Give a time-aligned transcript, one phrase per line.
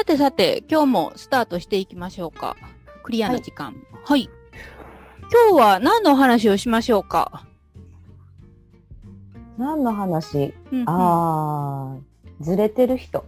[0.00, 2.56] さてさて、今日もスタートしていきましょうか。
[3.02, 3.76] クリアな時間。
[4.06, 4.30] はい。
[5.50, 7.46] 今日は何のお話をしましょうか？
[9.58, 10.54] 何の話？
[10.72, 13.26] うんうんあー、ずれてる人。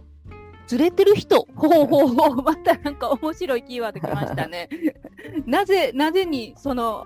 [0.65, 1.47] ずれてる人？
[1.55, 2.35] ほうほうほう。
[2.41, 4.67] またなんか面白いキーワード来ましたね。
[5.45, 7.05] なぜ、なぜにその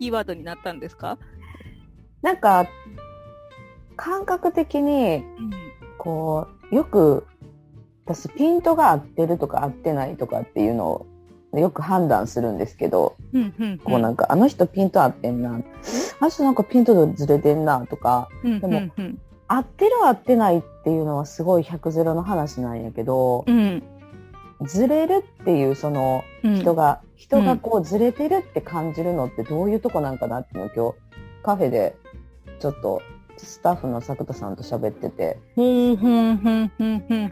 [0.00, 1.18] キーワードになったんですか？
[2.20, 2.66] なんか、
[3.94, 5.50] 感覚的に、うん。
[5.98, 7.28] こう、よく、
[8.06, 11.06] 私、ピントが合ってるとか合ってないとかっていうのを
[11.58, 13.78] よく判断するんですけど、うん、うん。
[13.78, 15.54] こうなんか、あの人ピント合ってんな。
[15.54, 19.18] あの人なんかピントずれてんなとか、うん、でもうんうん。
[19.46, 23.82] 合ってる合ってないっていうのはすごい100ゼロの話なんやけど、うん。
[24.62, 26.56] ずれるっていうそのうん。
[26.56, 31.96] 人が、人がこうずれてるって感じるのってどういうとこなんかなっていうのを今日カフェで
[32.58, 33.00] ちょっと
[33.36, 35.38] スタッフの作田さんと喋ってて。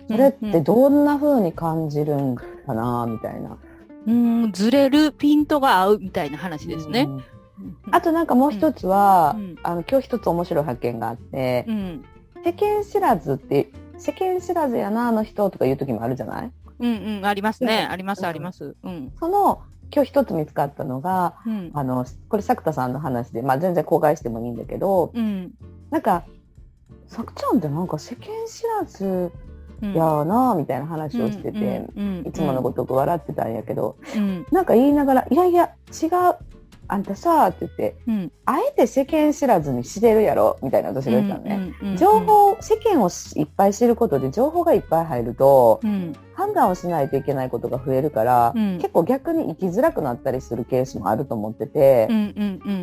[0.09, 3.59] それってどんな風に感じるんかなみたいな。
[4.07, 7.03] うん、ずれるピントが合うみたいな話ですね。
[7.09, 7.25] うん
[7.93, 12.05] あとなんかもう一つは、うんあの今日一つ面白い発見があって、うん。
[12.45, 16.51] 世間知らずって世間知らずやなあの人とかいう時もあるじゃない？
[16.81, 17.85] うんうん、ありますね。
[17.87, 18.75] うんあります、うんあります。
[18.83, 19.13] うん。
[19.21, 19.63] その
[19.95, 21.71] 今日一つ見つかったのがうん。
[21.73, 25.53] あのこれ作田さんの話で、まあ、全然公開してもいいんだけどうん。
[25.93, 26.25] なんか
[27.07, 29.31] さくちゃんってなんか世間知らず
[29.83, 34.47] うんやーなーみたいな話をしてて、うん、いつものごとく笑ってたんやけど、うん。
[34.53, 36.11] なんか言いながら「いやいや違う
[36.89, 38.33] あんたさ」って言ってうん。
[38.47, 41.75] 「あえて世間知らずにしてるやろ」みたいな私が言ったのね。
[41.83, 41.97] うん。
[41.97, 46.15] 情報世間をいっぱい知ることで情報がいっぱい入るとうん。
[46.35, 52.07] 判断をしないといけないことが増えるから、うん結構逆に生きづらくなったりするケースもあると思ってて。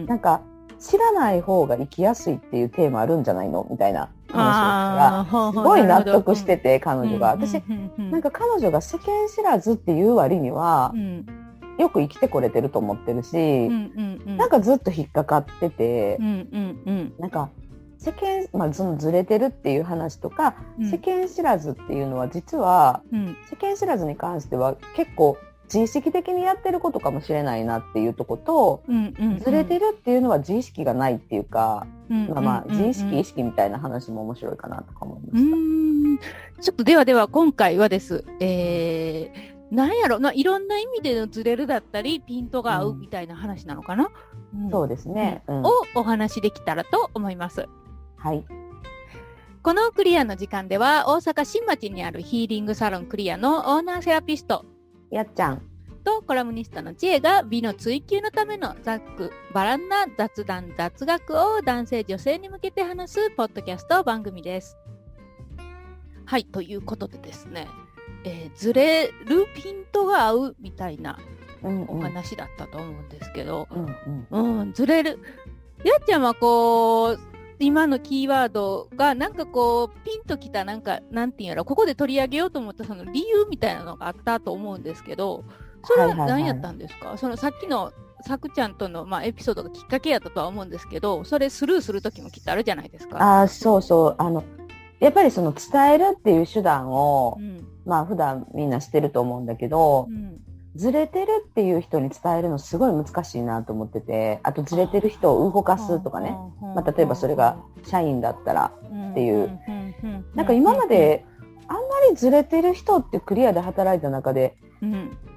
[0.05, 0.41] なんか
[0.79, 3.67] 知らない方が生きやすいっていうテーマあるんじゃないの？
[3.69, 5.51] みたいな話をしたら。
[5.51, 7.27] すごい納得してて彼女が。
[7.27, 11.25] 私うん、なんか彼女が世間知らずっていう割にはうん、
[11.77, 14.37] よく生きてこれてると思ってるし、うん、うん、うん。
[14.37, 17.13] なんかずっと引っかかっててう、ん、うん、うん。
[17.19, 17.49] なんか
[17.97, 20.89] 世間、まあそのずれてるっていう話とか、うん。
[20.89, 25.37] 世間知らずっていうのは実はうん、世間知らずに関しては結構
[25.71, 29.39] 自意識的にやってることかもしれないなっていうとこと、うん、うん。
[29.39, 35.37] ずれてるっていうのは自意識がないっていうか、うん、まあまあうん自意識意識みたいな話も面白いかなとか思いまう
[36.17, 36.63] した。
[36.63, 38.25] ちょっとではでは今回はです。
[38.39, 40.19] えー、なんやろ？
[40.19, 44.09] な、いろんな意味でのずれるだったり、ピントが合うみたいな話なのかな、
[44.55, 45.43] うんそうですね。
[45.47, 47.67] うんをお話できたらと思います。
[48.17, 48.43] はい。
[49.61, 54.65] このクリアの時間では、大阪新町にあるヒーリングサロンクリアのオーナーセラピスト
[55.11, 55.61] やっちゃん。
[56.03, 64.77] とコラムニストの知恵が美の追求のためのざっくばらんな雑談雑学を男性女性に向けて話すポッドキャスト番組です。
[66.25, 67.67] はい、ということでですね、
[68.23, 71.17] えーずれるピントが合うみたいな。
[71.61, 74.59] お話だったと思うんですけど、うんうん。
[74.61, 75.19] うん、ずれる。
[75.83, 77.19] やっちゃんはこう、
[77.59, 85.43] 今のキーワードがなんかこう、ピンときたなんか、なんていうんやろ、ここで取り上げようと思ったその理由みたいなのがあったと思うんですけど、
[85.83, 93.17] それははいはいはい何やったんですか、そのさっきのさくちゃんとの、まあ、エピソードがきっかけやったとは思うんですけど、それスルーするときもきっとあるじゃないですか。
[93.21, 94.15] ああ、そうそう。
[94.17, 94.43] あの、
[94.99, 97.65] やっぱりその伝えるっていう手段をう、ん。
[97.85, 100.41] まあ普段みんなしてると思うんだけどう、ん。
[100.79, 106.37] ずれてるっていう人に伝えるのすごい難しいなと思ってて、あとずれてる人を動かすとかね。
[106.61, 108.71] まあ例えばそれが社員だったら、
[109.11, 109.59] っていう。
[110.35, 111.25] なんか今ま、で
[111.67, 114.55] あんまりずれてる人ってクリアで働いた中で、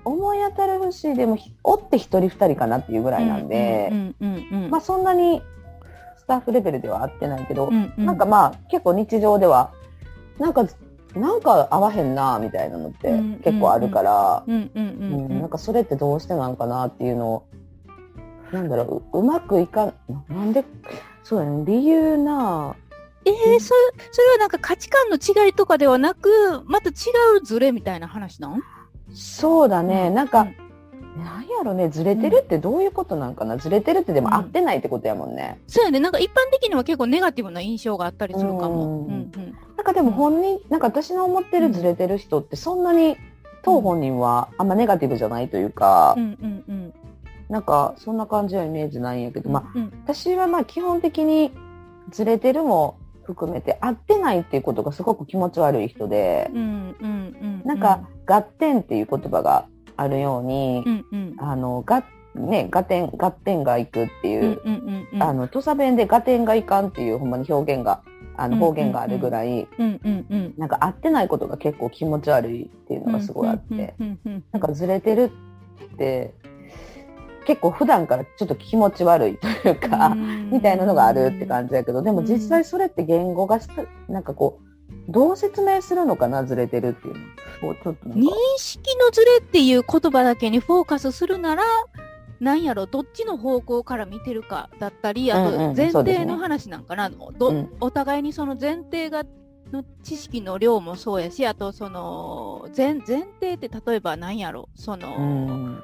[0.05, 4.15] 思い当たる節でもひおって一人二人かなっていうぐらいなんで
[4.71, 5.43] まあそんなに
[6.19, 9.73] スタッフレベルでは合ってないけど、なんかまあ結構日常では
[10.39, 10.69] なんか
[11.15, 15.12] なんか合わへんなみたいなのってうん結構あるから、うんうんううん。
[15.15, 17.47] うんんなんかそれってどうしてなんかなっていうのを
[18.53, 20.65] なんだろうううまくいかんななんで
[21.23, 22.75] そうだね理由な
[23.25, 23.67] えー、そ
[24.11, 26.93] それはなんか価値観の違いとかではなく、また違
[27.41, 28.61] うズレみたいな話なん？
[29.14, 30.56] そうだね、なんか、うん
[31.17, 33.59] なんやろねずれてるってどういうことなんかな？
[33.59, 36.00] ずれてるってでも合ってないってことやもんね、そうやね。
[36.00, 39.06] なんか一般的には結構ネガティブな印象があったりするかも。
[39.09, 39.12] うん。
[39.12, 43.17] うんなんかでも本人、なんか私の思ってるずれてる人ってそんなに
[43.64, 46.94] 当本人はあんまネガティブじゃないというか、うんうんうん。
[47.49, 49.93] なんかそんな感じのイメージないんやけど、まあうん。
[50.05, 51.53] 私はまあ基本的に
[52.11, 57.62] ずれてるも含めて合ってないっていうことがすごく気持ち悪い人で、うんうんうん。
[57.64, 59.67] なんか合点っていう言葉が
[59.97, 61.35] あるように、うんうん。
[61.39, 62.05] あのが
[62.35, 65.23] ね合点合点がいくっていう、うんうんうんうん。
[65.23, 68.03] あの土佐弁で合点がいかんっていうほんまに表現が
[68.37, 69.69] あの方言があるぐらい、
[70.56, 73.94] なんか合ってないことが結構気持ち悪いっていうのがすごいあって、
[74.53, 75.31] なんかずれてる
[75.95, 76.33] って
[77.47, 80.15] 結構普段からちょっと気持ち悪いというか、
[80.50, 84.67] みたいなのがあるって感じだけど、でも実際それって言語がした、なんかこう、
[85.08, 87.20] どう説明するのかな、ずれてるっていうの。
[87.75, 91.62] ちょっと認識のずれっていう言葉だけにフォーカスするなら、
[92.40, 97.62] なんやろ、どっちの方向から見てるかだったり、あと前提の話なんかな、うんうん。
[97.62, 99.25] ね、お互いにその前提が、
[99.72, 105.82] の知識の量もそうやし、あとその前、前提って例えばなんやろ、その、うん、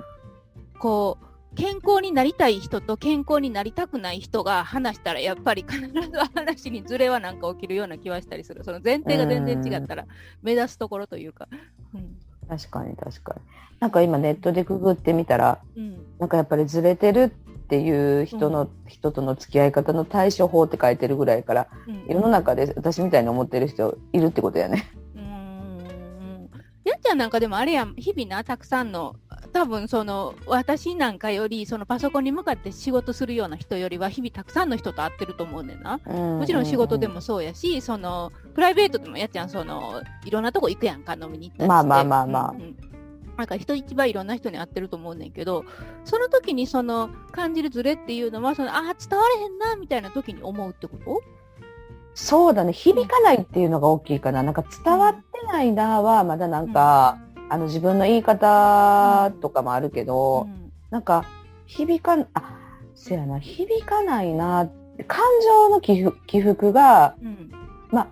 [0.78, 1.27] こう、
[1.58, 5.93] 健康になりたい人と健康になりたくない人が話したらやっぱり必ず
[6.32, 8.62] 話にずれはなんか起きるような気はしたりする。
[8.62, 10.06] その前提が全然違ったら
[10.40, 11.49] 目指すところというか、
[11.93, 12.16] うん、
[12.49, 13.40] 確かに確かに。
[13.81, 17.28] なんか今ネットでググってみたら、うん、なんかやっぱりずれてるっ
[17.66, 24.88] ていう人の、うん、人との付き合い方の対処法って書いてるぐらいから、うん、世の中で私みたいに思ってる人いるってことやね。
[25.16, 26.50] うん。
[26.84, 29.16] やっちゃんなんかでもあれや日々なたくさんの
[29.52, 35.98] 多分その私なんかよりそのパソコンに向かって仕事するような人よりは日々たくさんの人と会ってると思うねんな。
[36.06, 41.66] もちろん仕事でもそうやし、そのプライベートでもやっちゃんそのいろんなとこ行くやんか飲みに行ったりして。
[41.66, 42.50] まあまあまあまあ。
[42.50, 42.76] うんうん
[43.38, 45.64] なんか人一倍いろんな人に会ってると思うねんけど、
[46.04, 51.22] その時にその感じるズレっていうのは、そのああ、伝われへんな、みたいな時に思うってこと？
[52.14, 52.72] そうだね。
[52.72, 54.42] 響かないっていうのが大きいかな。
[54.42, 61.24] なんか伝わってないなは、まだなんか、あの自分の言い方とかもあるけど、うん、なんか
[61.66, 62.58] 響かあ
[62.94, 64.70] せやな響かないな
[65.06, 67.50] 感情の起伏起伏が、うん、
[67.90, 68.08] まあ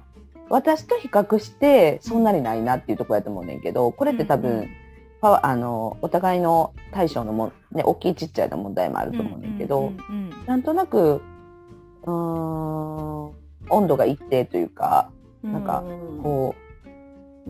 [0.49, 4.71] 私と比較してそんなにないなっていうところやと思うねんけどこれって多分、うん。
[5.23, 9.93] あのお互いの対象のも、ね、大きいちっちゃいの問題もあると思うねんけど、
[10.47, 11.21] なんとなく
[12.05, 12.15] うん
[13.69, 15.11] 温度が一定というか
[15.43, 15.83] なんか
[16.23, 16.66] こう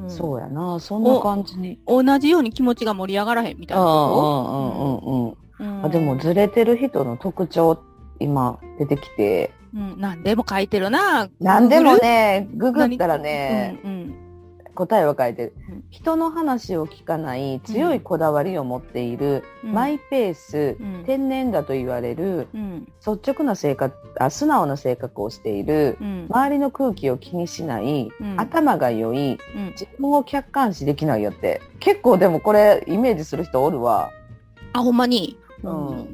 [0.08, 1.78] そうやな、そんな感じに。
[1.86, 5.84] 同じように気持ちが盛り上がらへんみたいなうんうん。
[5.84, 7.78] あでもずれてる人の特徴、
[8.18, 9.52] 今出てきて。
[9.74, 11.28] うん、何でも書いてるな。
[11.40, 14.14] 何でもね、ググったらね、うんうん、
[14.76, 15.54] 答えは書いてる。
[15.90, 29.38] 人の話を聞かない強いこだわりを持っている、うん、マイペース、うん、天然だと言われる、うん、率直な性格あ素直な性格をしている、周りの空気を気にしない、頭が良い、
[29.72, 34.10] 自分を客観視できないよって結構でもこれイメージする人おるわ。
[34.72, 35.38] あほんまに？
[35.62, 35.70] うん。
[35.70, 36.08] も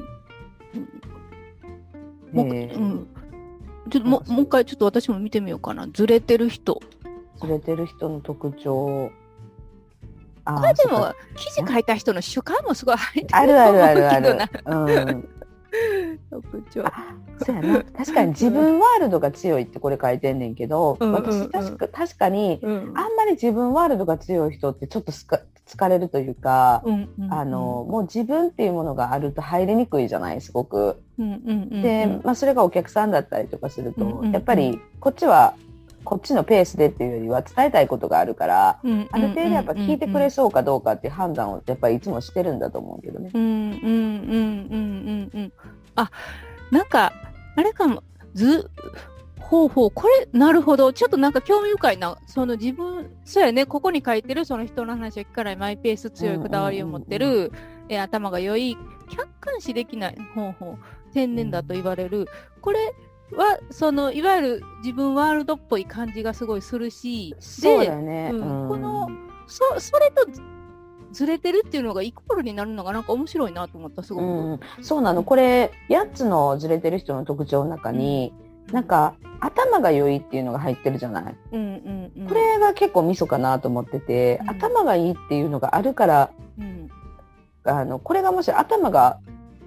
[2.32, 3.06] う、うん、
[3.90, 5.86] ちょっとももう一回ちょっと私も見てみようかな。
[5.92, 6.80] ずれてる人。
[7.42, 9.10] ずれてる人の特徴。
[10.44, 14.38] これでも、記事書いた人の主観もすごい入ってるあるあるあるある。
[14.66, 15.28] うん。
[16.30, 16.84] 特徴。
[17.44, 17.84] そうやな。
[17.96, 31.00] 確かに自分ワールドが強いってこれ書いてんねんけど、うんうんうん、私確か確かに、うん、あんまり自分ワールドが強い人ってちょっと疲れるというか、うんうんうん、あの、もう自分っていうものがあると入りにくいじゃない、すごく。
[31.18, 35.54] うんうんうんうん、で、まあそれがお客さんだったりとかすると、うんうんうん、やっぱりこっちは
[36.04, 43.30] こっちのペースでっていうよりは伝えたいことがあるから、うん、ある程度やっぱ聞いてくれそうかどうかっていう判断をやっぱりいつもしてるんだと思うけどね。
[43.32, 45.52] うんうんうんうんうんうん。
[45.96, 46.10] あ、
[46.70, 47.12] なんか、
[47.56, 48.02] あれかも、
[48.34, 48.70] ず、
[49.38, 50.92] ほうほう、これ、なるほど。
[50.92, 52.16] ちょっとなんか興味深いな。
[52.26, 57.52] その自分、そうやね、ここに書いてるその人の話を聞かないマイペース強いこだわりを持ってる、
[57.88, 58.78] え頭が良い、
[59.10, 60.78] 客観視できない、ほうほう、
[61.12, 62.26] 天然だと言われる。
[62.62, 62.94] これ、
[63.36, 68.30] は、その、いわゆる自分ワールドっぽい感じがすごいするし、そうだね。
[68.32, 69.08] うん、この、
[69.46, 70.26] そ、それと、
[71.12, 74.24] ずれてるっていうのがイコールになるのがなんか面白いなと思った、すごく。
[74.24, 75.22] うん、そうなの。
[75.24, 78.32] これ、8つのずれてる人の特徴の中に、
[78.68, 81.36] うん、なんか、頭が良いっていうのが入ってるじゃない？
[81.52, 86.88] うんうんうん、これが結構ミソかなと思ってて、うん、頭がいいっていうのがあるから、うん、
[87.64, 89.18] あの、これがもし頭が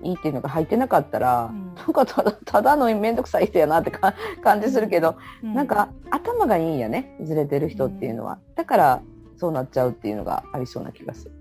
[0.05, 9.01] いいっていうのが入ってなかったら、うん、なんかただただの面倒くさい人やなって感じするけど、うん、なんか頭がいいんやねずれてる人っていうのは、だから
[9.37, 11.31] そうなっちゃうっていうのがありそうな気がする。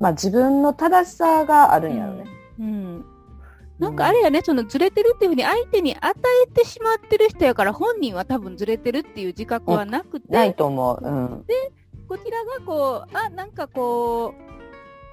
[0.00, 2.24] まあ自分の正しさがあるんやろね、
[2.58, 3.04] うん、うん。
[3.78, 6.14] なんかあれやね、そのずれてるっていうふうに相手に与
[6.46, 10.32] えてしまってる人やから本人は多分ずれてるっていう自覚はなくて。
[10.32, 10.98] ないと思う。
[11.00, 11.54] うん、で、
[12.08, 14.57] こちらがこう、あ、なんかこう、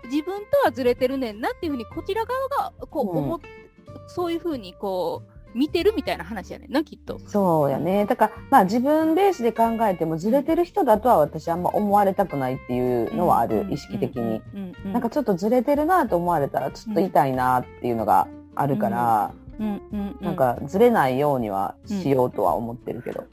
[0.05, 7.19] 自分とはずれてるねんなっていうふうにこちら側がこう思っ、うん、そういうふうにこう見てるみたいな話やねんなきっと。
[7.27, 8.05] そうやね。
[8.05, 23.23] だからまあ自分ベースで考えてもずれてる人だとは私あんま思われたくないっていうのはある、うん、意識的に、うん、なんかちょっとずれてるなと思われたらちょっと痛いなっていうのがあるから、うんうんうん、なんかずれないようにはしようとは思ってるけど。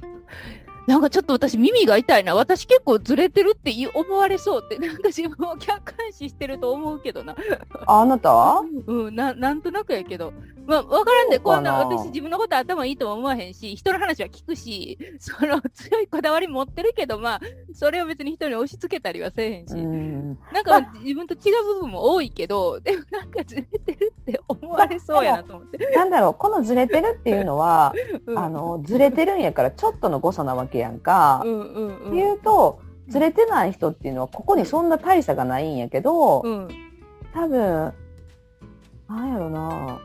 [0.87, 2.35] なんかちょっと私耳が痛いな。
[2.35, 7.37] 私結構ずれてるって思われそうって、なんか自分を客観視してると思うけどな。
[7.87, 8.33] あ、あなた？
[8.33, 10.33] はうん、な、なんとなくやけど。
[10.67, 17.41] まあ、わからんで、こんな私自分のこと頭いいとは思わへんし、人の話は聞くし、その強いこだわり持ってるけど、まあ、
[17.75, 19.75] それを別に人に押し付けたりはせえへんし。
[19.75, 25.79] んなんか自分と違う部分も多いけど、でもなんかずれてるって思われそうやなと思って。
[25.95, 27.93] なんだろう、このずれてるっていうのは、
[28.27, 31.43] うん、あの、ずれてるんやからちょっとの誤差なわけやんか。
[31.45, 36.69] うんうんうん、っていうと、ずれてない人っていうのは、ここにそんな大差がないんやけど、うん、
[37.35, 37.93] 多分、
[39.09, 40.01] なんやろな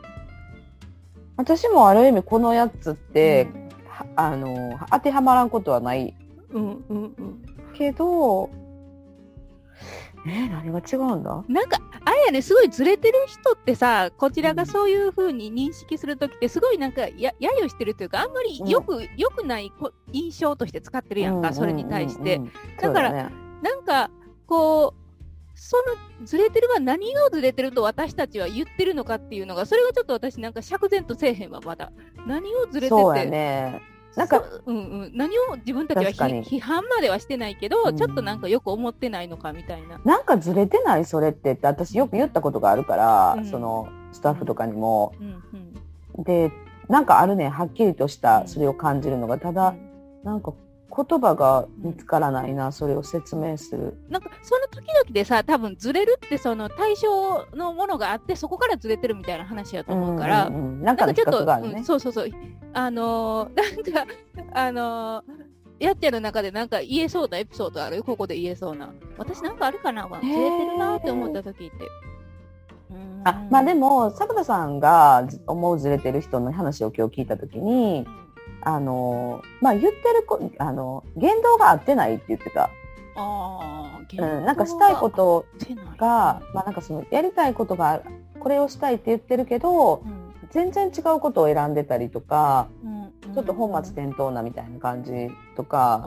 [1.36, 3.70] 私もある意味このやつって、うん、
[4.16, 6.14] あの、当てはまらんことはない。
[6.50, 7.44] うんうんうん。
[7.74, 8.50] けど、
[10.26, 11.44] えー、何が違うんだ？
[11.48, 19.70] なんか、あれやね、すごいずれてる人ってさ、こちらがそういうふうに認識するときって、すごいなんかや、やよしてるというか、あんまりよく、うん、よくない
[20.12, 22.40] 印象として使ってるやんか、それに対して。
[22.80, 23.30] だから、ね、
[23.62, 24.10] なんか、
[24.46, 25.08] こう、
[25.54, 25.76] そ
[26.20, 31.92] のずれてるは何がずれてると私たちは言ってるのかっていうのが、それがちょっと私なんか釈然とせえへんわ、まだ。
[32.26, 32.88] 何をずれてて。
[32.88, 33.82] そうやね。
[34.16, 40.00] なんか、うんうん、何を自分たちは批判まではしてないけど、うん、ちょっとなんかよく思ってないのかみたいな。
[40.04, 45.14] なんかずれてないそれってって私よく言ったことがあるから、うん、そのスタッフとかにも。
[45.20, 45.42] うん
[46.16, 46.52] うん、で、
[46.88, 49.74] なんかあるね、はっきりとしたそれを感じるのが、ただ、
[50.24, 50.52] なんか
[50.90, 53.94] 言葉が見つからないな、それを説明する。
[54.08, 62.30] なんか、その時々でさ、多分ずれるって、その対象のものがあって、そこからずれてるみたいな話やと思うから、うんうんうん、なんかちょっと、ねうん、そうそうそう。
[62.72, 64.12] あのー、なんか、
[64.54, 68.02] あのー、やっちゃんの中でなんか言えそうなエピソードある？
[68.02, 68.92] ここで言えそうな。
[69.16, 70.08] 私なんかあるかな？
[70.08, 71.74] ずれてるなって思った時って。
[73.24, 78.27] あまあでも、坂田さんが思うずれてる人の話を今日聞いた時に、うん
[78.62, 82.70] あの、まあ、言ってるこ、あの、言動が合ってないって言ってた。
[83.16, 85.44] あうん、なんかしたいこと
[85.98, 88.02] が、まあなんかその、やりたいことが、
[88.40, 95.12] これをしたいって言ってるけど、うん、全然違うことを選んでたりとか、うん、ちょっと本末転倒なみたいな感じ
[95.56, 96.02] とか、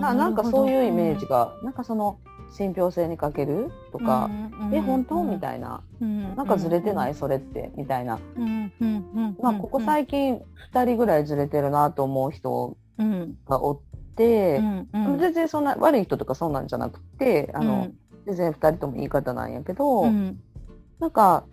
[0.00, 2.18] ななんかそういうイメージが、なんかその、
[2.50, 3.70] 信憑性に欠ける？
[3.92, 5.22] とか、うん、え、本当？
[5.22, 7.14] みたいな、うん、なんかずれてない？
[7.14, 8.18] それって、みたいな。
[9.40, 10.40] まあ、ここ最近
[10.72, 12.76] 2人ぐらいずれてるなと思う人
[13.46, 13.80] がおっ
[14.16, 14.60] て、
[14.92, 17.88] 全然そんな悪い人とかそうなんじゃなくて、あの、
[18.26, 20.06] 全然2人とも言い方なんやけど、
[20.98, 21.44] なんか、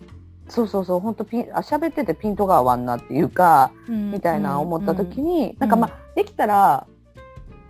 [0.48, 6.86] そうそうそう、本当ピン、あ、喋っててピントが合わんなっていうか、みたいな思った時に、なんかまあ、できたら、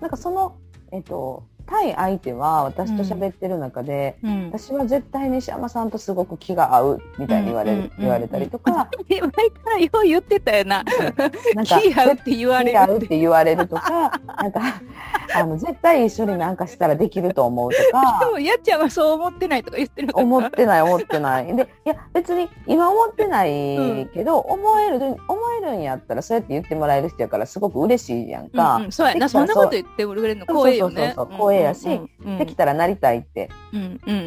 [0.02, 0.56] なんかその、
[0.92, 8.90] えっと、対相手は私と喋ってる中で、うん、私は絶対西山さんとすごく気が合うみたいに言われる、言われたりとか。
[9.10, 10.84] 前からよう言ってたよな。
[11.56, 12.72] なんか気合うって言われる。
[12.72, 14.62] 気合うって言われるとか、なんか、
[15.36, 18.20] あの、絶対一緒になんかしたらできると思うとか。
[18.26, 21.56] でも、やっちゃんはそう思ってないとか言ってる思ってない、思ってない。
[21.56, 28.76] で、いや、別に今思ってないけど、うん、思える、思えるんやったらそうやって言ってもらえる人やからすごく嬉しいやんか。
[28.76, 30.96] うんうん、そうやな、そんなこと言ってくれるの光栄よね。
[30.96, 32.02] そうそうそう、光栄やし、
[32.38, 33.50] できたらなりたいって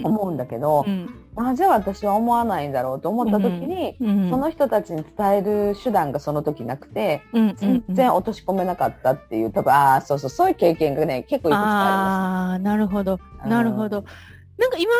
[0.02, 0.84] 思うんだけど、
[1.36, 3.96] なぜ私は思わないんだろうと思った時に、
[4.30, 12.20] その人たちに伝える手段がその時なくて、全然落とし込めなかったっていう、多分、ああ、そうそう、そういう経験がね、結構いくつかあります。
[12.20, 13.18] ああ、なるほど。
[13.46, 14.04] なるほど。
[14.58, 14.92] なんか今、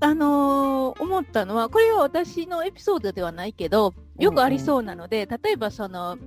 [0.00, 6.18] あのー、思ったのは、これは私のエピソードではないけど、よくありそうなので、例えばその、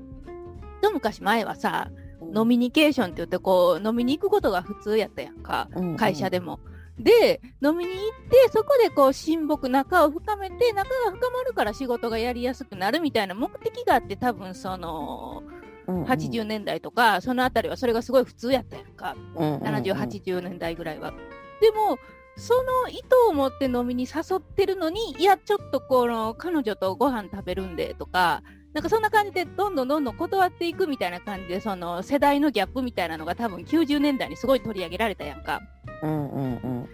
[0.81, 1.89] 一昔前はさ、
[2.31, 6.59] ノミニケーションって言って、こう、飲みに行くことが普通やったやんか、うんうん、会社でも。
[6.97, 15.43] で、飲みに行って、そこでこう、親睦、仲を深めて、仲が深まるから仕事がやりやすくなるみたいな目的があって、多分その、
[15.87, 19.15] うんうん、80年代とか、そのあたりはそれがすごい普通やったやんか。
[19.35, 21.13] うんうんうん、70、80年代ぐらいは。
[21.59, 21.97] でも、
[22.37, 35.59] その意図を持って飲みに誘ってるのに、いや、ちょっとこの、彼女とご飯食べるんでとか、なんかそんな感じでどんどんどんどん断っていくみたいな感じで、その世代のギャップみたいなのが多分90年代にすごい取り上げられたやんか。
[36.01, 36.89] うんうんうん。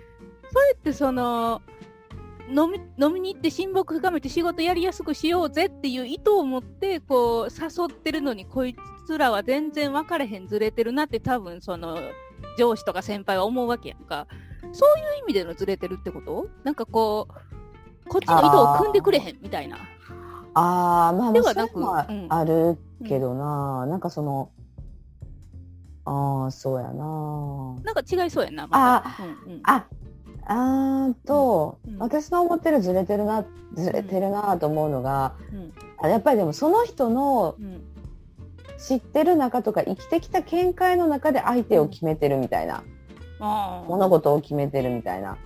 [0.51, 1.61] それってその、
[2.49, 8.73] 飲み飲みに行って親睦深めて仕事やりやすくしようぜっていう意図を持ってこう誘ってるのにこい
[9.05, 11.99] つらは全然分かれへんずれてるなって多分その
[12.57, 14.27] 上司とか先輩は思うわけやんか
[14.71, 16.47] そういう意味でのずれてるってこと？
[16.63, 19.77] なんかこうこっちの意図を組んでくれへんみたいな
[20.59, 21.79] ああ、まあ、ではなく、
[22.29, 24.49] あるけどな、うん、なんかその、
[26.03, 27.75] ああ、そうやな。
[27.83, 28.65] なんか違いそうやな。
[28.65, 29.85] ま、あ、うんうん、あ、
[30.47, 33.45] あと、うん、私の思ってるずれてるな、
[33.75, 37.55] ずれてるなと思うのが、うん、あやっぱりでもその人の、
[38.79, 42.83] 知ってる中とか生きてきた見解の中で相手を決めてるみたいな。
[43.39, 45.37] 物事を決めてるみたいな。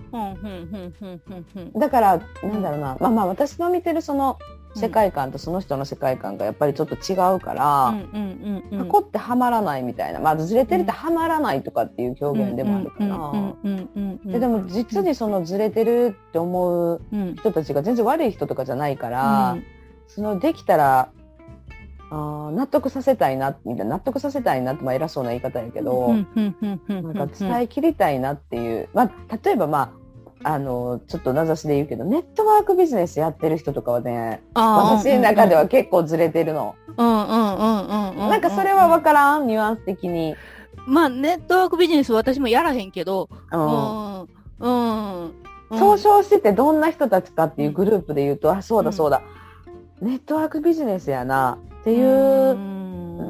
[1.76, 4.38] だから、なんだろうな、まあまあ私の見てるその
[4.74, 7.94] 世界観とその人の世界観がやっぱりちょっと違うから、
[8.78, 10.20] 箱ってはまらないみたいな。
[10.20, 13.04] まあずれてるってはまらないとかっていう表現でもあるか
[14.24, 14.38] ら。
[14.38, 17.00] でも実にそのずれてるって思う
[17.36, 19.56] 人たちが全然悪い人とかじゃないから、
[20.06, 21.10] そのできたら
[22.10, 29.10] あ納得させたいな、みたいな、納得させたいなって、まあ偉そうな言い方やけど、なんか伝えきりたいなっていう、まあ、
[29.42, 29.90] 例えばまあ、
[30.44, 36.74] あの、ちょっと名指しで言うけど、ネットワークビジネスやってる人とかはね、私の中では結構ずれてるの。
[36.96, 40.34] なんかそれはわからん、ニュアンス的に。
[40.86, 44.20] まあ、ネットワークビジネス私もやらへんけど、うん。
[44.60, 45.32] うん。
[45.78, 49.22] 総称しててどんな人たちかっていうグループで言うと、あ、そうだそうだ。
[50.00, 51.58] ネットワークビジネスやな。
[51.82, 52.54] っていう、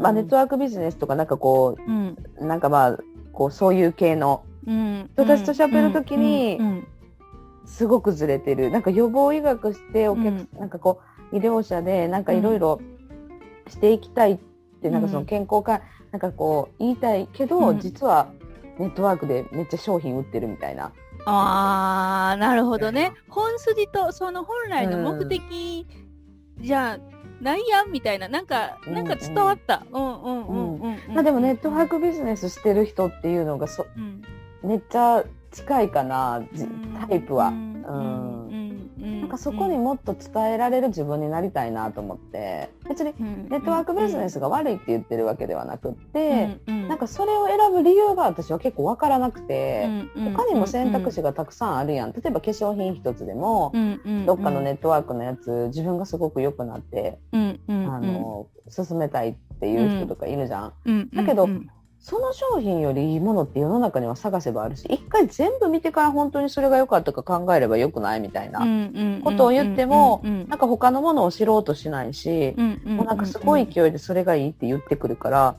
[0.01, 2.99] まあ、ネットワークビジネスとかなんかこう、うん、なんかまあ
[3.33, 6.59] こうそういう系の人たちと喋るときに
[7.73, 8.71] すごくずれてる。
[8.71, 11.01] なんか予防医学してお客、うん、なんかこ
[11.33, 12.81] う医療者でなんかいろいろ
[13.67, 14.39] していきたいっ
[14.83, 18.29] て、なんかその健康かなんかこう言いたいけど、実は
[18.79, 20.93] ネットワークでめっちゃ商品売ってるみたいな。
[21.25, 23.13] ああ、なるほどね。
[23.29, 25.87] 本筋とその本来の目的
[26.61, 26.99] じゃ
[27.41, 29.87] ないやんみたいな、なんか、なんか伝わった。
[29.93, 30.99] うんうんうんうん。
[31.15, 34.23] まあでもネットワークビジネスしてる人っていうのがそ、うん、
[34.63, 36.43] めっちゃ近いかな、
[37.09, 37.49] タイプは。
[37.49, 38.33] うん。
[39.03, 52.13] なんかそこにもっと伝えられる自分になりたいなと思って、別にネットワークビジネスが悪いって言ってるわけではなくって、なんかそれを選ぶ理由が私は結構わからなくて、他にも選択肢がたくさんあるやん。
[52.13, 53.73] 例えば化粧品一つでも、
[54.27, 57.37] どっかのネットワークのやつ、自分がすごく良くなって、あ
[58.01, 61.09] の、進めたいっていう人とかいるじゃん。
[61.15, 61.49] だけど、
[62.03, 68.67] その商品よりいいものって世の中には探せばあるし、一回全部見てから本当にそれが良かったか考えれば良くないみたいな
[69.23, 75.55] ことを言っても、なんか他のものを知ろうとしないし、もうなんかすごい勢いでそれがいいって言ってくるから、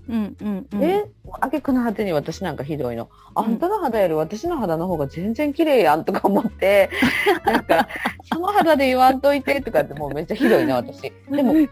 [0.82, 1.06] え、
[1.40, 3.10] あげくの果てに私なんかひどいの。
[3.36, 6.90] あんたの肌より私の肌の方が全然綺麗やんとか思って、
[7.46, 7.88] なんか、
[8.32, 11.12] その肌で言わんといてとかってもうめっちゃひどいな、私。
[11.32, 11.70] でも、一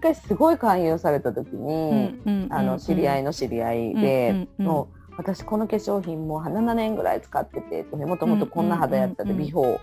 [0.00, 9.80] 回すごい勧誘された時に、あの、知り合いの知り合いで、もう、私この化粧品も7年ぐらい使ってて、もともとこんな肌やったで、ビフォー、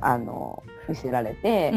[0.00, 1.70] あの見せられて、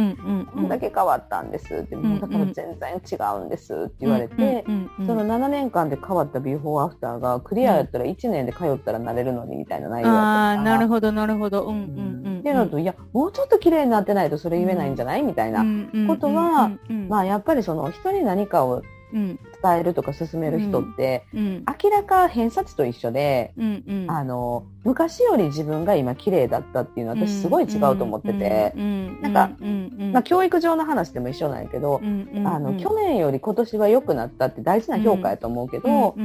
[0.55, 1.71] こんだけ変わったんです。
[1.75, 4.65] って、だから全然違うんですって言われて、
[5.05, 11.65] その7年間で変わったビフォーアフターがクリニックやったら1年で通ったらなれるのにみたいな内容だったあなるほどなるほど。
[11.65, 12.23] うんうん。
[12.25, 15.21] うん、っていうのといやもうちょっと綺麗になってないとそれ言えないんじゃない？
[15.21, 15.63] みたいな
[16.07, 16.71] ことは、
[17.07, 23.53] まあやっぱりその人に何かを伝えるとか進める人って、うん、明らか偏差値と一緒で、
[24.07, 28.73] あの昔より自分が今綺麗だったっていうのは私すごい違うと思ってて、
[29.21, 29.51] なんか、
[30.11, 32.01] まあ、教育上の話でも一緒なんやけど、
[32.45, 36.15] あの去年より今年は良くなったって大事な評価やと思うけど、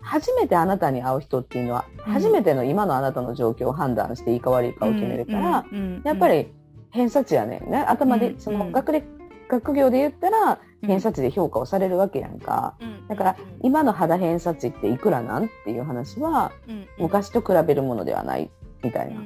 [0.00, 5.64] 初めてあなたに会う人っていうのは、初めての今のあなたの状況を判断していいか悪いかを決めるから、
[6.04, 6.48] やっぱり
[6.90, 7.78] 偏差値やねね。
[7.78, 9.04] 頭でその学歴
[9.48, 16.52] 学業で言ったら偏差値で評価をされるわけやんか、うん、だから今の肌偏差値っていくらなんっていう話は、
[16.98, 18.50] 昔と比べるものではない
[18.84, 19.20] みたいな、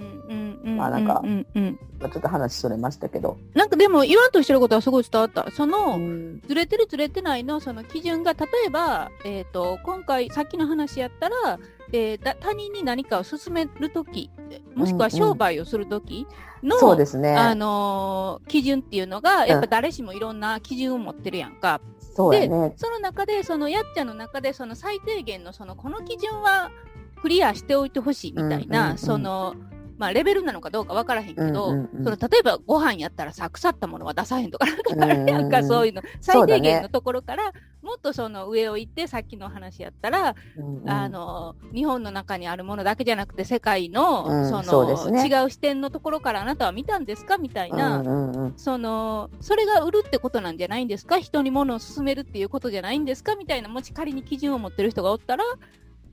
[0.72, 3.68] まあなんか、ちょっと話それましたけどなん。
[3.68, 5.50] かでも言わんとしてることはすごい伝わった。
[5.50, 5.98] その、
[6.46, 11.58] ずれてるずれてないのその基準が例えば、えっ、ー、と今回さっきの話やったら
[11.92, 14.30] えー、他人に何かを進めるとき、
[14.74, 16.26] もしくは商売をするとき
[16.62, 17.34] の、うんうん、そうですね。
[17.34, 21.80] あのー、基準っていうのが、やっぱ誰しもいろんな基準を持ってるやんか。
[22.14, 26.70] そうね、で、その中で、そのやっちゃんの中で、その最低限の、その、この基準は
[27.18, 29.54] クリアしておいてほしいみたいな、うんうんうん、その、
[29.98, 36.02] まあ、レベルなのかどうかわからへんけど、うんうんうん、その例えばご飯やったらさ、腐ったものは出さへんとか、なんかそういうの。
[36.20, 37.52] 最低限のところから、
[37.82, 47.36] もっとその上を行って、さっきの話やったら、うんうん、あの、日本の中にあるものだけじゃなくて、世界の、うん、そのそ、ね、違う視点のところからあなたは見たんですか？
[47.36, 51.18] みたいな、うんうんうん、その、それが売るってことなんじゃないんですか？
[51.18, 53.34] 人に物を勧めるっていうことじゃないんですか？
[53.34, 55.42] みたいな、もし仮に基準を持ってる人がおったら、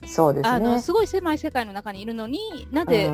[0.07, 0.49] そうですね。
[0.49, 2.39] あの、すごい狭い世界の中にいるのに
[2.71, 3.09] なぜ、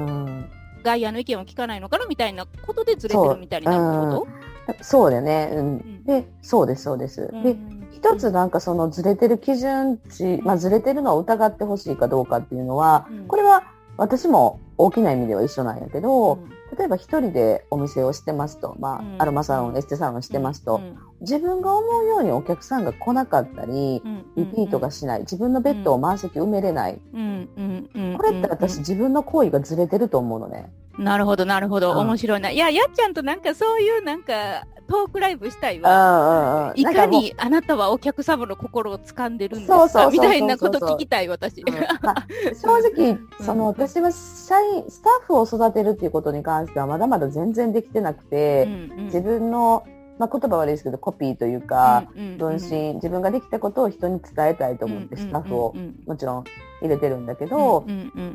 [0.84, 4.28] 外野の意見を聞かないのかなみたいなことでずれてるみたいなこ
[4.74, 4.74] と？
[4.84, 5.10] そう。
[5.12, 5.52] だよね。
[5.54, 6.04] うん。
[6.04, 7.32] で、そうです、そうです。
[7.44, 7.58] で、
[7.92, 13.64] 一つなんかそのずれてる基準値、まあずれてるのを疑ってほしいかどうかっていうのは、これは
[13.98, 16.40] 私も大きな意味では一緒なんやけど、
[16.78, 20.82] 例えば一人でお店をしてますと、まあ、アロマサロン、エステサロンしてますと、
[21.22, 24.02] 自分が思うようにお客さんが来なかったり、
[24.36, 26.96] リピートがしない、自分のベッドを満席埋めれない。
[26.96, 30.72] これって私自分の行為がずれてると思うのね。
[30.98, 31.92] なるほど、なるほど。
[31.92, 32.52] 面白いな。
[32.52, 36.74] いや、やっちゃんとなんかそういうなんか、トークライブしたいわ。
[36.76, 40.10] いかにあなたはお客様の心を掴んでるんですか？
[40.12, 41.64] みたいなこと聞きたい、私。
[41.64, 48.68] 正直、その、私は社員、スタッフを育てるっていうことに関してはまだまだ全然できてなくて、
[49.06, 49.86] 自分の、
[50.20, 52.06] まあ、言葉悪いですけど、コピーというか、
[52.38, 56.44] 分身、自分ができたことを人に伝えたいと思って、スタッフをもちろん
[56.82, 57.86] 入れてるんだけど、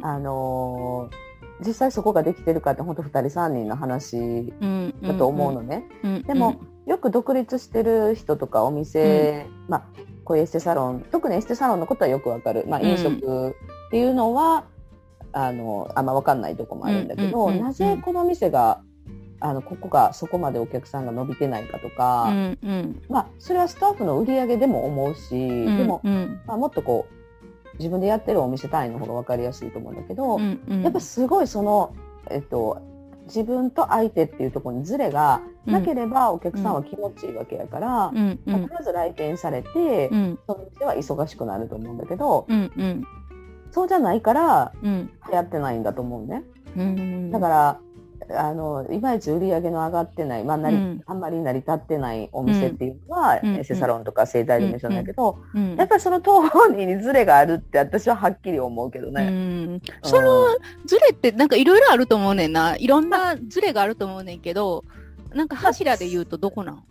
[0.03, 1.27] あのー
[1.65, 4.53] 実際そこができてるかって本当2人3人の話
[5.03, 5.85] だと思うのね。
[6.27, 9.83] でもよく独立してる人とかお店、うん、まあ
[10.25, 14.65] こういうエステサロン特にエステサロンのことはよくわかる、まあ、飲食っていうのは、
[15.35, 18.83] うん、あのあんま分かんないとこもあるんだけど、なぜこの店が
[19.41, 26.01] あのここがそこまでお客さんが伸びてないかとか、うんうん、まあそれはスタッフの売り上げでも思うし、うんうん、でも、
[26.47, 31.95] まあ、もっとこう自分でやってるお店単位の方が分かりやすいと思うんだけど、うんうん、やっぱすごいその、
[32.31, 32.81] えっと、
[33.27, 43.05] 自分と相手っていうところにズレがなければお客さんは気持ちいいわけやから、うんうん、必ず来店されて、うん、その店は忙しくなると思うんだけど、うんうん、
[43.73, 46.43] そうじゃないから流行ってないんだと思うね。
[46.77, 47.81] うん、だから
[48.31, 59.81] あのいまいち売り上げの上がってない、まあなり、うん、あんまり成り立ってないお店っていうのは、うん、エステサロンとか整体でも一緒なんだけど、うん、やっぱりその当人にズレがあるって私ははっきり思うけどね。
[60.03, 60.49] その
[60.85, 62.77] ズレってなんかいろいろあると思うねんな。
[62.77, 64.85] いろんなズレがあると思うねんけど、
[65.35, 66.83] なんか柱で言うとどこなん？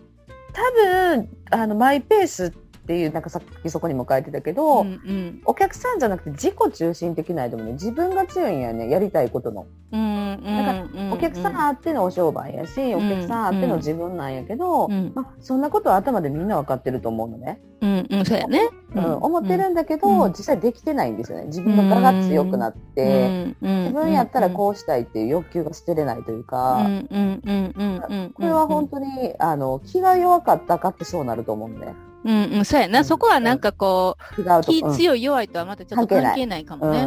[0.53, 2.49] 多分、あの、マイペース
[2.85, 9.65] っていうなんかさっきそこにも書いてたけど、うんうん、お客さんじゃなくて自己中心的なでもね自分が強いんやねやりたいことの。
[9.91, 17.61] うんうん、だからお客さんあってのお商売やし、お客さんあっての自分なんやけど、まあ、そんなことは頭でみんな分かってると思うのね。
[17.81, 18.69] うんうん、そうやね。
[18.95, 21.45] うん、思ってるんだけど、実際できてないんですよね。
[21.45, 31.93] 自分の我が強くなって、自分やったらこうしたいっていう欲求が捨てれないというか、これは本当にあの気が弱かったかってそうなると思うんで、ね。
[32.25, 33.03] うんうん、そうやな。
[33.03, 37.05] そこはなんかこう、う気強い弱いとはまたちょっと関係ないかもね。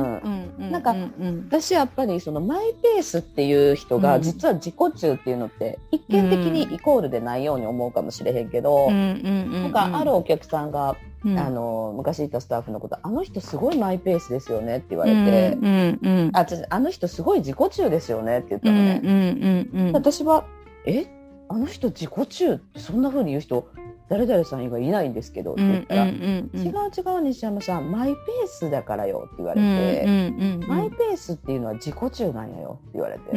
[0.70, 0.94] なんか、
[1.48, 15.58] 私やっぱりそのマイペースっていう人が、実は自己中っていうのって、一見的にイコールでないように思うかもしれへんけど、なんかあるお客さんが、あの昔いたスタッフのことあの人すごいマイペースですよねって言われて、
[16.32, 19.90] ああの人すごい自己中ですよねって言ったのね。
[19.92, 20.44] 私は
[20.86, 21.06] え？
[21.50, 23.68] あの人自己中ってそんな風に言う人
[24.08, 30.06] 誰々さん以外いないんですけどって言ったら、違う違う西山さんマイペースだからよって言われて、
[30.66, 33.32] マイペースっていうのは自己中なんやよって言われて、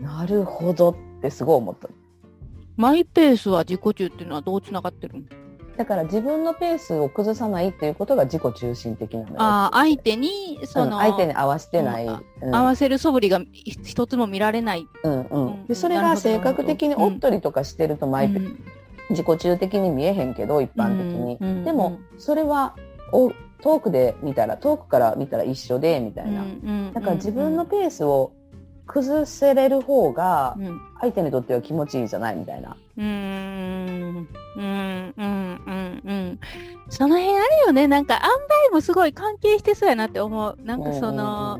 [0.00, 1.88] なるほどってすごい思った。
[2.76, 5.24] マイペースは自己中っていうのはどうつながってるの？
[5.76, 9.34] だから自分のペースを崩さないっていうことが自己中心的なのよ。
[9.38, 14.88] ああ、相手に、その、うん、相手に合わせてない、うん、合わせる素振りが一つも見られない。
[15.04, 15.66] うんうん。
[15.66, 18.56] で、それが性格的におっとりとかしてるとマイペース、
[19.10, 21.64] 自己中的に見えへんけど、一般的に。
[21.64, 22.74] でも、それは、
[23.12, 26.44] お遠くで見たら、遠くから見たら一緒で、みたいな。
[26.92, 28.32] だから自分のペースを
[28.86, 30.56] 崩せれる方が、
[31.00, 32.76] 相手にとっては気持ちいいじゃないみたいな。
[32.96, 33.06] うん、
[34.56, 36.40] うん、うん、うん、うん。
[36.88, 37.86] その辺あるよね。
[37.86, 40.56] なんか、塩梅もすごい関係してそうやなって思う。
[40.64, 41.58] なんかその、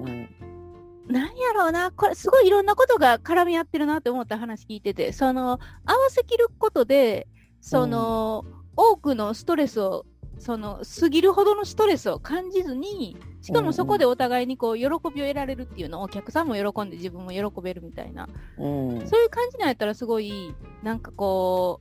[1.07, 7.29] なんやろうな、これすごいいろんなことが絡み合ってるなって思った話聞いてて、その、合わせきることで、
[7.61, 10.07] その、うん、多くのストレスを、
[10.38, 18.29] その、過ぎるほどのストレスを感じずに、しかもそこでお互いにこう、喜びを得られるっていうのを、お客さんも喜んで自分も喜べるみたいな。
[18.59, 21.81] うん、そういう感じなんやったらすごい、なんかこ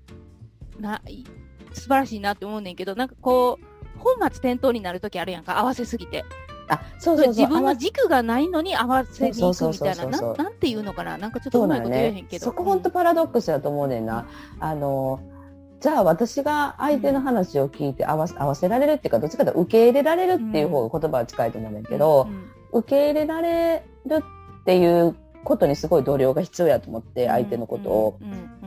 [0.77, 1.01] う、な、
[1.73, 6.25] 素晴らしいなって思うねんけど、なんかこう、本末転倒になるときあるやんか、合わせすぎて。
[6.69, 12.45] あ、そうそう自分の軸がないのに合わせに行くみたいな、ななんていうのかな、なんかちょっとうまいこと言えへんけど。
[12.45, 14.27] そ,、こ本当パラドックスだと思うねんな。
[14.59, 15.21] あの、
[15.79, 22.27] じゃあ私が相手の話を聞いて合わせ合わせられるっていうか、どっちかというと受け入れられるっていう方が言葉は近いと思うんだけど、
[22.71, 24.23] 受け入れられる
[24.61, 28.19] っていうことにすごい度量が必要やと思って、相手のことを。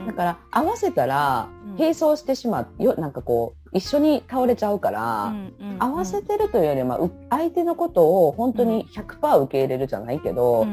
[0.07, 5.33] だから合わせたら、並走してしまう、よなんかこう、一緒に倒れちゃうから、
[5.79, 10.65] 合わせてるというよりは、相手のことを本当に100%受け入れるじゃないけど、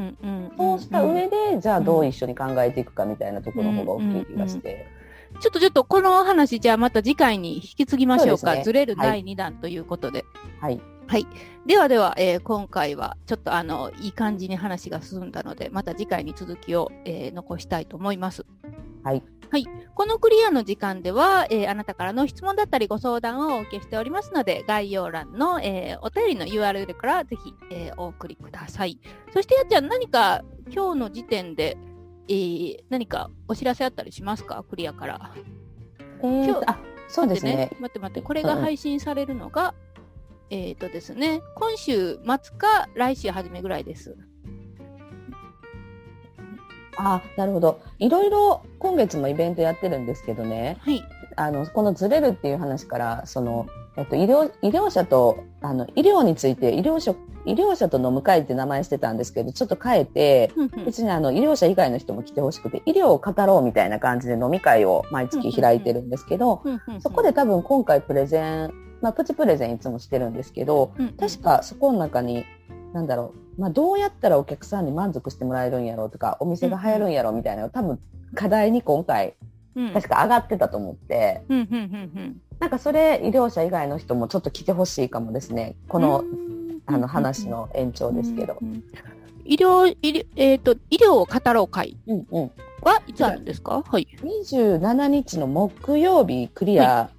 [0.57, 4.98] そうした上で、じゃあどう一緒に考えていくかみたいなところの方が大きい気がして。
[5.39, 8.53] ちょっとちょっとこの話、じゃあまた次回に引き継ぎましょうか。
[8.53, 10.25] うね、ずれる第2弾ということで。
[10.59, 10.81] はい。
[11.07, 11.25] はい。
[11.65, 18.45] ではでは、えー、今回はちょっとあの、いい感じに話が進んだので、また次回に続きを、えー、残したいと思います。
[19.03, 19.23] はい。
[19.51, 19.65] はい。
[19.95, 28.99] このクリアの時間では、えー、あなたからの質問だったりご相談をお受けしておりますので、概要欄の、えー、お便りの URL からぜひ、えー、お送りください。
[29.33, 31.77] そして、やっちゃん何か今日の時点で、
[32.29, 34.63] えー、何かお知らせあったりしますか？
[34.69, 35.31] クリアから。
[36.21, 37.71] えー、今日、あ、そうですね。
[37.79, 39.73] 待って待って、これが配信されるのが、
[40.51, 44.15] うん、えっ、とですね、今週末か来週初めぐらいです。
[46.97, 47.81] あなるほど。
[47.97, 50.77] いろいろ今月もイベントやってるんですけどね。
[50.81, 51.01] はい。
[51.37, 60.51] あの、このずれるっていう話から、その、えっと、医療、医療者と、あの、医療について、医療者、医療者と飲む会って名前してたんですけど、ちょっと変えて、
[60.85, 66.61] 別にあの、医療者以外の人も来てほしくて、医療を語ろうみたいな感じで飲み会を毎月開いてるんですけど、
[66.99, 72.45] そこで多分今回プレゼン、まあ、プチプレゼンいつもしてるんですけど、確かそこの中に、
[72.93, 77.99] なんだろう、まあ、どうやったらお客さんに満足してもらえるんやろうとか、お店が流行るんやろうみたいなの多分
[78.35, 79.35] 課題に今回、
[79.93, 81.43] 確か上がってたと思って、
[82.59, 85.75] なんかそれ医療者以外の人もちょっと来てほしいかもですね。
[85.87, 86.23] この、
[86.89, 88.57] あの話の延長ですけど。
[89.45, 91.97] 医療、医療、えっ、ー、と、医療を語ろう会
[92.81, 94.07] はいつあるんですか、はい。
[94.21, 97.09] 27日の木曜日クリア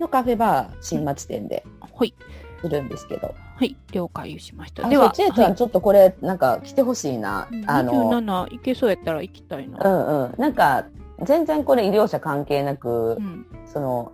[0.00, 1.64] のカフェバー新町店で。
[1.80, 2.14] はい。
[2.60, 3.34] するんですけど。
[3.56, 4.88] はい、了解しました。
[4.88, 7.48] では、ちえちゃん、ちょっとこれ、なんか来てほしいな。
[7.66, 9.78] あの、27いけそうやったら行きたいな。
[9.84, 10.34] うんうん。
[10.38, 10.86] なんか、
[11.22, 14.12] 全然これ医療者関係なく、うん、その、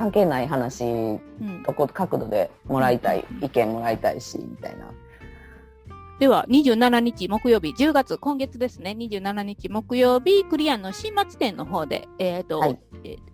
[0.00, 1.20] 関係ない話
[1.62, 4.90] とこ、角度でもらいたい、意見もらいたいし、みたいな。
[6.18, 12.78] では、27日木曜日、10月、今月ですね、27日木曜日、クリアの新松店の方で、えっ、ー、と、はい、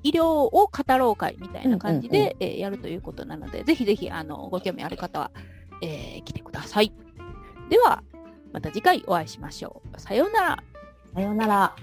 [0.03, 5.31] 医療を語ろう会みたいな感じで、うんうんうん、えー、やるということなので、ぜひぜひ、あの、ご興味ある方は、
[5.83, 6.93] えー、来てください。
[7.71, 8.03] では、
[8.53, 10.01] また次回お会いしましょう。
[10.01, 10.65] さようなら。
[11.15, 11.77] さようなら。